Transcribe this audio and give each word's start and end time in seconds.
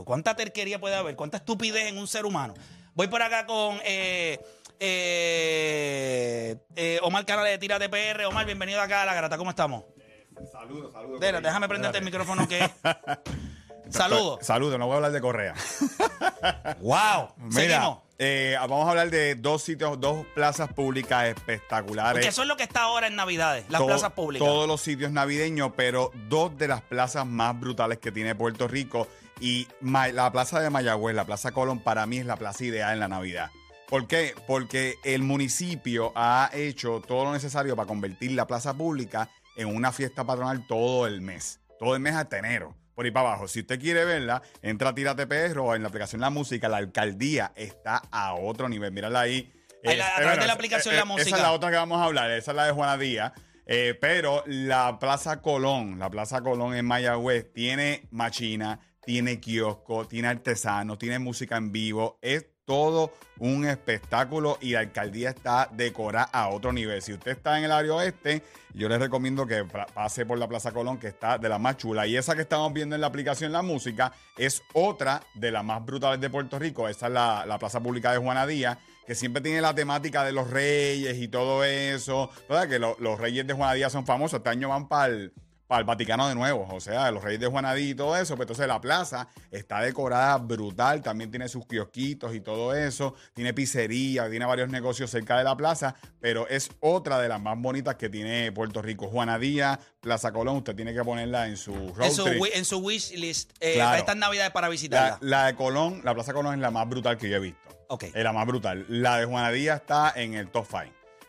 ¿Cuánta 0.00 0.34
terquería 0.34 0.80
puede 0.80 0.94
haber? 0.94 1.16
¿Cuánta 1.16 1.36
estupidez 1.36 1.86
en 1.86 1.98
un 1.98 2.08
ser 2.08 2.24
humano? 2.24 2.54
Voy 2.94 3.08
por 3.08 3.20
acá 3.20 3.44
con 3.44 3.78
eh, 3.84 4.40
eh, 4.80 6.56
eh, 6.74 6.98
Omar 7.02 7.26
Canales 7.26 7.52
de 7.52 7.58
Tira 7.58 7.78
de 7.78 7.90
PR. 7.90 8.24
Omar, 8.24 8.46
bienvenido 8.46 8.80
acá 8.80 9.02
a 9.02 9.06
La 9.06 9.14
Grata. 9.14 9.36
¿Cómo 9.36 9.50
estamos? 9.50 9.84
Saludos, 10.50 10.94
saludos. 10.94 11.20
Dela, 11.20 11.42
déjame 11.42 11.68
prenderte 11.68 11.98
el 11.98 12.04
micrófono 12.04 12.48
que... 12.48 12.58
Saludos. 13.92 14.38
Saludos, 14.42 14.78
no 14.78 14.86
voy 14.86 14.94
a 14.94 14.96
hablar 14.96 15.12
de 15.12 15.20
Correa. 15.20 15.54
¡Wow! 16.80 17.34
Mira, 17.38 17.98
eh, 18.18 18.56
vamos 18.58 18.86
a 18.86 18.90
hablar 18.90 19.10
de 19.10 19.34
dos 19.34 19.62
sitios, 19.62 20.00
dos 20.00 20.26
plazas 20.34 20.72
públicas 20.72 21.26
espectaculares. 21.26 22.12
Porque 22.12 22.28
eso 22.28 22.42
es 22.42 22.48
lo 22.48 22.56
que 22.56 22.62
está 22.62 22.82
ahora 22.82 23.06
en 23.06 23.16
Navidades, 23.16 23.64
las 23.68 23.78
Todo- 23.80 23.88
plazas 23.88 24.12
públicas. 24.12 24.46
Todos 24.46 24.66
los 24.68 24.80
sitios 24.80 25.12
navideños, 25.12 25.72
pero 25.76 26.10
dos 26.28 26.56
de 26.56 26.68
las 26.68 26.82
plazas 26.82 27.26
más 27.26 27.58
brutales 27.58 27.98
que 27.98 28.12
tiene 28.12 28.34
Puerto 28.34 28.68
Rico. 28.68 29.08
Y 29.40 29.66
la 29.80 30.30
plaza 30.30 30.60
de 30.60 30.70
Mayagüez, 30.70 31.16
la 31.16 31.24
plaza 31.24 31.50
Colón, 31.50 31.80
para 31.80 32.06
mí 32.06 32.18
es 32.18 32.26
la 32.26 32.36
plaza 32.36 32.64
ideal 32.64 32.92
en 32.92 33.00
la 33.00 33.08
Navidad. 33.08 33.50
¿Por 33.88 34.06
qué? 34.06 34.34
Porque 34.46 34.94
el 35.04 35.22
municipio 35.22 36.12
ha 36.14 36.48
hecho 36.54 37.02
todo 37.06 37.24
lo 37.24 37.32
necesario 37.32 37.74
para 37.74 37.86
convertir 37.88 38.32
la 38.32 38.46
plaza 38.46 38.72
pública 38.72 39.28
en 39.56 39.74
una 39.74 39.90
fiesta 39.92 40.24
patronal 40.24 40.66
todo 40.66 41.06
el 41.06 41.20
mes. 41.20 41.60
Todo 41.78 41.94
el 41.94 42.00
mes 42.00 42.14
hasta 42.14 42.38
enero. 42.38 42.74
Por 42.94 43.04
ahí 43.04 43.10
para 43.10 43.28
abajo. 43.30 43.48
Si 43.48 43.60
usted 43.60 43.80
quiere 43.80 44.04
verla, 44.04 44.42
entra 44.60 44.90
a 44.90 44.94
Tírate 44.94 45.26
PR 45.26 45.58
o 45.60 45.74
en 45.74 45.82
la 45.82 45.88
aplicación 45.88 46.20
La 46.20 46.30
Música. 46.30 46.68
La 46.68 46.76
alcaldía 46.78 47.52
está 47.56 48.02
a 48.10 48.34
otro 48.34 48.68
nivel. 48.68 48.92
Mírala 48.92 49.20
ahí. 49.20 49.52
Ahí 49.84 49.96
la- 49.96 50.06
a 50.06 50.10
Es- 50.10 50.16
través 50.16 50.38
de 50.40 50.46
la 50.46 50.52
aplicación 50.52 50.94
es- 50.94 50.98
La 50.98 51.04
Esa 51.04 51.12
Música. 51.12 51.36
es 51.36 51.42
la 51.42 51.52
otra 51.52 51.70
que 51.70 51.76
vamos 51.76 52.00
a 52.00 52.04
hablar. 52.04 52.30
Esa 52.30 52.50
es 52.52 52.56
la 52.56 52.66
de 52.66 52.72
Juana 52.72 52.98
Díaz. 52.98 53.32
Eh, 53.66 53.96
pero 54.00 54.42
la 54.46 54.98
Plaza 54.98 55.40
Colón, 55.40 55.98
la 55.98 56.10
Plaza 56.10 56.42
Colón 56.42 56.74
en 56.74 56.84
Mayagüez, 56.84 57.52
tiene 57.52 58.06
machina, 58.10 58.80
tiene 59.04 59.40
kiosco, 59.40 60.06
tiene 60.06 60.28
artesanos, 60.28 60.98
tiene 60.98 61.18
música 61.18 61.56
en 61.56 61.72
vivo. 61.72 62.18
Es 62.22 62.46
todo 62.72 63.12
un 63.38 63.66
espectáculo 63.66 64.56
y 64.62 64.70
la 64.70 64.80
alcaldía 64.80 65.28
está 65.28 65.68
decorada 65.72 66.30
a 66.32 66.48
otro 66.48 66.72
nivel. 66.72 67.02
Si 67.02 67.12
usted 67.12 67.32
está 67.32 67.58
en 67.58 67.64
el 67.64 67.72
área 67.72 67.92
oeste, 67.92 68.42
yo 68.72 68.88
les 68.88 68.98
recomiendo 68.98 69.46
que 69.46 69.62
pase 69.92 70.24
por 70.24 70.38
la 70.38 70.48
Plaza 70.48 70.72
Colón, 70.72 70.96
que 70.96 71.08
está 71.08 71.36
de 71.36 71.50
la 71.50 71.58
más 71.58 71.76
chula. 71.76 72.06
Y 72.06 72.16
esa 72.16 72.34
que 72.34 72.40
estamos 72.40 72.72
viendo 72.72 72.94
en 72.94 73.02
la 73.02 73.08
aplicación 73.08 73.52
La 73.52 73.60
Música 73.60 74.12
es 74.38 74.62
otra 74.72 75.20
de 75.34 75.50
las 75.50 75.62
más 75.62 75.84
brutales 75.84 76.18
de 76.18 76.30
Puerto 76.30 76.58
Rico. 76.58 76.88
Esa 76.88 77.08
es 77.08 77.12
la, 77.12 77.44
la 77.44 77.58
Plaza 77.58 77.78
Pública 77.82 78.10
de 78.12 78.16
Juana 78.18 78.46
Díaz 78.46 78.78
que 79.06 79.14
siempre 79.16 79.42
tiene 79.42 79.60
la 79.60 79.74
temática 79.74 80.24
de 80.24 80.32
los 80.32 80.48
reyes 80.48 81.18
y 81.18 81.28
todo 81.28 81.62
eso. 81.64 82.30
¿Verdad? 82.48 82.68
Que 82.70 82.78
lo- 82.78 82.96
los 83.00 83.18
reyes 83.20 83.46
de 83.46 83.52
Juana 83.52 83.74
Díaz 83.74 83.92
son 83.92 84.06
famosos. 84.06 84.38
Este 84.38 84.48
año 84.48 84.70
van 84.70 84.88
para 84.88 85.12
el, 85.12 85.32
Vaticano 85.84 86.28
de 86.28 86.34
nuevo. 86.34 86.68
O 86.70 86.80
sea, 86.80 87.10
los 87.10 87.22
reyes 87.24 87.40
de 87.40 87.46
Juana 87.46 87.74
Díaz 87.74 87.90
y 87.90 87.94
todo 87.94 88.16
eso. 88.16 88.36
Pues 88.36 88.44
entonces 88.46 88.66
la 88.68 88.80
plaza 88.80 89.28
está 89.50 89.80
decorada 89.80 90.36
brutal. 90.38 91.02
También 91.02 91.30
tiene 91.30 91.48
sus 91.48 91.66
kiosquitos 91.66 92.34
y 92.34 92.40
todo 92.40 92.74
eso. 92.74 93.14
Tiene 93.34 93.54
pizzería, 93.54 94.28
tiene 94.30 94.44
varios 94.44 94.68
negocios 94.68 95.10
cerca 95.10 95.36
de 95.38 95.44
la 95.44 95.56
plaza. 95.56 95.94
Pero 96.20 96.46
es 96.48 96.70
otra 96.80 97.18
de 97.18 97.28
las 97.28 97.40
más 97.40 97.58
bonitas 97.58 97.96
que 97.96 98.08
tiene 98.08 98.52
Puerto 98.52 98.82
Rico. 98.82 99.08
Juana 99.08 99.38
Díaz, 99.38 99.78
Plaza 100.00 100.32
Colón. 100.32 100.56
Usted 100.58 100.74
tiene 100.76 100.92
que 100.94 101.02
ponerla 101.02 101.46
en 101.48 101.56
su 101.56 101.72
road 101.94 102.06
en, 102.06 102.12
su, 102.12 102.24
trip. 102.24 102.40
wi- 102.42 102.50
en 102.54 102.64
su 102.64 102.78
wish 102.78 103.12
list 103.16 103.52
eh, 103.60 103.74
Claro. 103.74 103.88
para 103.90 103.98
estas 103.98 104.16
Navidades 104.16 104.52
para 104.52 104.68
visitarla. 104.68 105.18
La, 105.20 105.38
la 105.42 105.46
de 105.46 105.54
Colón, 105.56 106.00
la 106.04 106.14
Plaza 106.14 106.32
Colón 106.32 106.54
es 106.54 106.60
la 106.60 106.70
más 106.70 106.88
brutal 106.88 107.16
que 107.18 107.28
yo 107.28 107.36
he 107.36 107.40
visto. 107.40 107.58
Ok. 107.88 108.04
Es 108.04 108.24
la 108.24 108.32
más 108.32 108.46
brutal. 108.46 108.86
La 108.88 109.18
de 109.18 109.26
Juana 109.26 109.50
Díaz 109.50 109.80
está 109.82 110.12
en 110.16 110.34
el 110.34 110.48
top 110.48 110.66
5. 110.70 110.84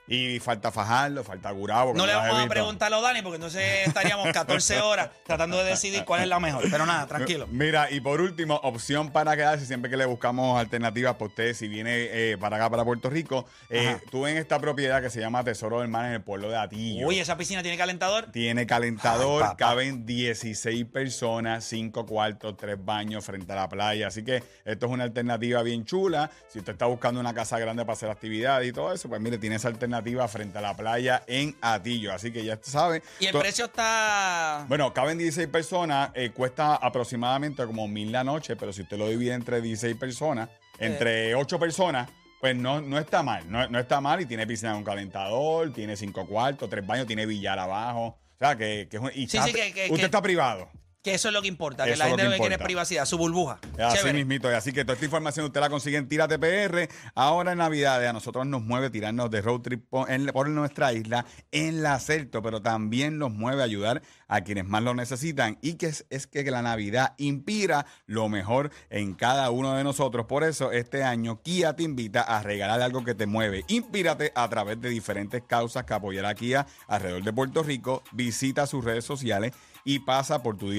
Y 0.08 0.40
falta 0.40 0.72
Fajardo, 0.72 1.23
falta 1.23 1.50
Gurabo. 1.52 1.94
No 1.94 2.06
le 2.06 2.14
vamos 2.14 2.40
a 2.40 2.48
preguntarlo 2.48 2.98
a 2.98 3.02
Dani 3.02 3.22
porque 3.22 3.36
entonces 3.36 3.88
estaríamos 3.88 4.28
14 4.34 4.82
horas 4.82 5.09
tratando 5.26 5.58
de 5.58 5.64
decidir 5.64 6.04
cuál 6.04 6.22
es 6.22 6.28
la 6.28 6.40
mejor. 6.40 6.66
Pero 6.70 6.86
nada, 6.86 7.08
tranquilo. 7.08 7.48
Mira, 7.50 7.90
y 7.90 8.02
por 8.02 8.20
último, 8.20 8.56
opción 8.64 9.12
para 9.12 9.36
quedarse, 9.38 9.66
siempre 9.66 9.90
que 9.90 9.96
le 9.96 10.06
buscamos 10.06 10.59
alternativas 10.59 11.14
para 11.14 11.28
usted, 11.28 11.54
si 11.54 11.70
viene 11.70 11.92
eh, 11.94 12.38
para 12.38 12.58
acá, 12.58 12.70
para 12.70 12.84
Puerto 12.84 13.09
Rico, 13.09 13.46
eh, 13.70 13.98
tú 14.12 14.28
en 14.28 14.38
esta 14.38 14.59
propiedad 14.59 15.02
que 15.02 15.09
se 15.09 15.22
llama 15.22 15.44
Tesoro 15.44 15.80
del 15.80 15.88
Mar 15.88 16.06
en 16.08 16.14
el 16.14 16.22
pueblo 16.22 16.50
de 16.50 16.58
Atillo. 16.58 17.08
Uy, 17.08 17.19
esa 17.19 17.38
piscina 17.38 17.62
tiene 17.62 17.78
calentador. 17.78 18.30
Tiene 18.31 18.68
calentador, 18.68 19.44
Ay, 19.44 19.56
caben 19.58 20.06
16 20.06 20.86
personas, 20.86 21.63
5 21.63 22.06
cuartos, 22.06 22.58
3 22.58 22.78
baños 22.84 23.24
frente 23.24 23.53
a 23.53 23.56
la 23.56 23.69
playa. 23.69 24.08
Así 24.08 24.24
que 24.24 24.44
esto 24.66 24.86
es 24.86 24.92
una 24.92 25.06
alternativa 25.06 25.63
bien 25.63 25.86
chula. 25.86 26.30
Si 26.50 26.59
usted 26.59 26.74
está 26.74 26.88
buscando 26.88 27.22
una 27.22 27.34
casa 27.34 27.58
grande 27.58 27.84
para 27.84 27.94
hacer 27.94 28.09
actividades 28.09 28.68
y 28.68 28.74
todo 28.74 28.92
eso, 28.92 29.08
pues 29.08 29.22
mire, 29.22 29.38
tiene 29.38 29.56
esa 29.56 29.69
alternativa 29.69 29.93
frente 30.28 30.58
a 30.58 30.62
la 30.62 30.76
playa 30.76 31.24
en 31.28 31.56
Atillo. 31.62 32.14
Así 32.14 32.31
que 32.31 32.44
ya 32.44 32.54
usted 32.56 32.72
sabe. 32.72 33.04
Y 33.20 33.26
el 33.28 33.38
precio 33.38 33.66
está. 33.66 34.66
Bueno, 34.68 34.94
caben 34.94 35.18
16 35.18 35.48
personas, 35.50 36.09
eh, 36.14 36.31
cuesta 36.31 36.76
aproximadamente 36.76 37.66
como 37.66 37.88
mil 37.88 38.12
la 38.12 38.24
noche, 38.24 38.56
pero 38.56 38.74
si 38.74 38.81
usted 38.81 38.98
lo 38.98 39.08
divide 39.09 39.34
entre 39.34 39.62
16 39.62 39.96
personas, 39.98 40.50
entre 40.80 41.36
8 41.36 41.59
personas, 41.59 42.09
pues 42.42 42.56
no, 42.56 42.81
no 42.81 42.98
está 42.98 43.24
mal, 43.24 43.50
no, 43.50 43.68
no 43.70 43.80
está 43.80 44.02
mal 44.02 44.20
y 44.22 44.26
tiene 44.26 44.46
piscina 44.48 44.74
con 44.74 44.84
calentador, 44.84 45.72
tiene 45.72 45.96
5 45.96 46.25
cuartos, 46.28 46.70
3 46.70 46.86
baños, 46.86 47.08
tiene 47.08 47.25
billar 47.25 47.58
abajo. 47.60 48.06
O 48.08 48.38
sea, 48.40 48.58
que, 48.58 48.88
que 48.90 48.98
es 48.98 49.04
un- 49.04 49.12
y 49.14 49.28
Sí, 49.28 49.38
está- 49.38 49.44
sí, 49.48 49.54
que- 49.54 49.74
que- 49.74 49.90
usted 49.92 50.06
está 50.06 50.22
privado. 50.22 50.70
Que 51.03 51.14
eso 51.16 51.28
es 51.28 51.34
lo 51.34 51.41
que 51.41 51.50
importa. 51.50 51.84
Que 51.84 51.91
Eso 51.91 52.00
la 52.00 52.06
es 52.06 52.12
lo 52.12 52.18
gente 52.18 52.24
que 52.24 52.30
lo 52.30 52.31
que 52.31 52.38
quiere 52.40 52.56
es 52.56 52.59
importa. 52.59 52.66
privacidad, 52.66 53.06
su 53.06 53.18
burbuja. 53.18 53.59
Así 53.78 53.97
Chévere. 53.97 54.14
mismito. 54.19 54.47
Así 54.47 54.72
que 54.72 54.86
toda 54.86 54.94
esta 54.94 55.03
información 55.06 55.46
usted 55.46 55.59
la 55.59 55.69
consigue 55.69 55.97
en 55.97 56.08
Tírate 56.08 56.40
PR. 56.40 56.88
Ahora 57.14 57.52
en 57.52 57.58
Navidades 57.58 58.09
a 58.09 58.14
nosotros 58.14 58.47
nos 58.47 58.62
mueve 58.62 58.90
tirarnos 58.90 59.30
de 59.30 59.42
road 59.42 59.59
trip 59.62 59.84
por, 59.90 60.09
en- 60.09 60.28
por 60.28 60.47
nuestra 60.50 60.94
isla 60.94 61.25
en 61.52 61.84
la 61.84 62.00
Celto, 62.00 62.42
pero 62.42 62.62
también 62.62 63.18
nos 63.18 63.31
mueve 63.31 63.62
ayudar 63.63 64.02
a 64.30 64.42
quienes 64.42 64.66
más 64.66 64.81
lo 64.81 64.94
necesitan 64.96 65.58
y 65.62 65.74
que 65.74 65.88
es, 65.88 66.06
es 66.09 66.25
que 66.25 66.50
la 66.50 66.62
Navidad 66.62 67.16
inspira 67.18 67.86
lo 68.06 68.30
mejor 68.30 68.72
en 68.90 69.13
cada 69.13 69.50
uno 69.52 69.75
de 69.75 69.84
nosotros. 69.84 70.25
Por 70.25 70.46
eso 70.46 70.72
este 70.72 71.03
año 71.03 71.42
Kia 71.42 71.75
te 71.75 71.84
invita 71.84 72.22
a 72.22 72.42
regalar 72.44 72.81
algo 72.81 73.03
que 73.03 73.13
te 73.13 73.25
mueve. 73.25 73.66
Inspírate 73.68 74.31
a 74.36 74.47
través 74.50 74.80
de 74.80 74.88
diferentes 74.90 75.44
causas 75.46 75.84
que 75.84 75.94
apoyará 75.94 76.34
Kia 76.34 76.66
alrededor 76.88 77.24
de 77.24 77.34
Puerto 77.34 77.62
Rico. 77.62 78.03
Visita 78.13 78.66
sus 78.68 78.86
redes 78.86 79.03
sociales 79.03 79.52
y 79.86 80.00
pasa 80.00 80.42
por 80.42 80.58
tu 80.58 80.69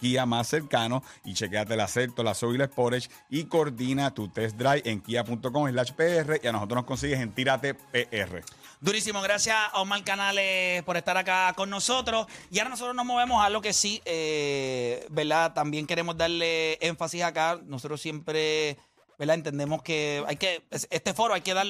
Kia 0.00 0.26
más 0.26 0.48
cercano 0.48 1.02
y 1.24 1.34
chequeate 1.34 1.74
el 1.74 1.80
Acerto, 1.80 2.22
la 2.22 2.34
Zoe 2.34 2.54
y 2.54 2.58
la 2.58 2.66
Sportage 2.66 3.08
y 3.28 3.44
coordina 3.44 4.14
tu 4.14 4.28
test 4.28 4.56
drive 4.56 4.82
en 4.84 5.00
kia.com 5.00 5.68
slash 5.70 5.92
PR 5.92 6.40
y 6.42 6.46
a 6.46 6.52
nosotros 6.52 6.76
nos 6.76 6.84
consigues 6.84 7.18
en 7.20 7.32
Tírate 7.32 7.74
PR. 7.74 8.44
Durísimo, 8.80 9.20
gracias 9.22 9.56
Omar 9.74 10.04
Canales 10.04 10.84
por 10.84 10.96
estar 10.96 11.16
acá 11.16 11.52
con 11.56 11.68
nosotros. 11.68 12.28
Y 12.48 12.58
ahora 12.58 12.70
nosotros 12.70 12.94
nos 12.94 13.04
movemos 13.04 13.44
a 13.44 13.50
lo 13.50 13.60
que 13.60 13.72
sí, 13.72 14.00
eh, 14.04 15.04
¿verdad? 15.10 15.52
También 15.52 15.84
queremos 15.84 16.16
darle 16.16 16.78
énfasis 16.80 17.24
acá. 17.24 17.58
Nosotros 17.64 18.00
siempre, 18.00 18.76
¿verdad? 19.18 19.34
Entendemos 19.34 19.82
que 19.82 20.22
hay 20.28 20.36
que, 20.36 20.62
este 20.70 21.12
foro 21.12 21.34
hay 21.34 21.40
que 21.40 21.54
darlo. 21.54 21.66